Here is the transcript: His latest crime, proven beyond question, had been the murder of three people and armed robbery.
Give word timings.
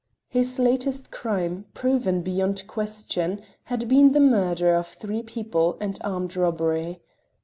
His 0.29 0.57
latest 0.57 1.11
crime, 1.11 1.65
proven 1.75 2.23
beyond 2.23 2.65
question, 2.65 3.39
had 3.65 3.87
been 3.87 4.13
the 4.13 4.19
murder 4.19 4.73
of 4.73 4.87
three 4.87 5.21
people 5.21 5.77
and 5.79 5.99
armed 6.03 6.35
robbery. 6.35 7.01